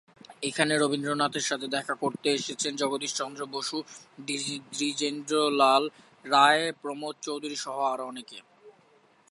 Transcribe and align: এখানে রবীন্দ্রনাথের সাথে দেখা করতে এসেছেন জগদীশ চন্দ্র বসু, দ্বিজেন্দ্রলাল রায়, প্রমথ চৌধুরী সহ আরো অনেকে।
এখানে 0.41 0.73
রবীন্দ্রনাথের 0.77 1.45
সাথে 1.45 1.67
দেখা 1.67 1.95
করতে 1.95 2.27
এসেছেন 2.29 2.71
জগদীশ 2.75 3.11
চন্দ্র 3.15 3.41
বসু, 3.51 3.77
দ্বিজেন্দ্রলাল 4.71 5.83
রায়, 6.25 6.65
প্রমথ 6.81 7.15
চৌধুরী 7.21 7.55
সহ 7.55 7.77
আরো 7.93 8.03
অনেকে। 8.05 8.37